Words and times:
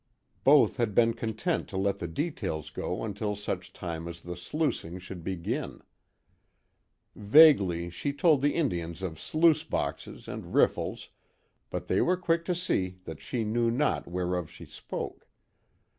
Both 0.43 0.77
had 0.77 0.95
been 0.95 1.13
content 1.13 1.67
to 1.69 1.77
let 1.77 1.99
the 1.99 2.07
details 2.07 2.71
go 2.71 3.03
until 3.03 3.35
such 3.35 3.71
time 3.71 4.07
as 4.07 4.21
the 4.21 4.35
sluicing 4.35 4.97
should 4.97 5.23
begin. 5.23 5.83
Vaguely, 7.15 7.91
she 7.91 8.11
told 8.11 8.41
the 8.41 8.55
Indians 8.55 9.03
of 9.03 9.19
sluice 9.19 9.63
boxes 9.63 10.27
and 10.27 10.55
riffles, 10.55 11.09
but 11.69 11.85
they 11.87 12.01
were 12.01 12.17
quick 12.17 12.45
to 12.45 12.55
see 12.55 12.97
that 13.03 13.21
she 13.21 13.43
knew 13.43 13.69
not 13.69 14.07
whereof 14.07 14.49
she 14.49 14.65
spoke. 14.65 15.27